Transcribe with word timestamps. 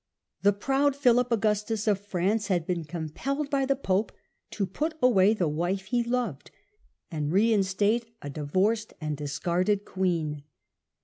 The 0.41 0.51
proud 0.51 0.95
Philip 0.95 1.31
Augustus 1.31 1.85
of 1.87 1.99
France 1.99 2.47
had 2.47 2.65
been 2.65 2.85
compelled 2.85 3.51
by 3.51 3.67
the 3.67 3.75
Pope 3.75 4.11
to 4.49 4.65
put 4.65 4.95
away 4.99 5.35
the 5.35 5.47
wife 5.47 5.85
he 5.85 6.01
loved 6.01 6.49
and 7.11 7.31
reinstate 7.31 8.09
a 8.19 8.27
divorced 8.31 8.95
and 8.99 9.15
discarded 9.15 9.85
Queen. 9.85 10.41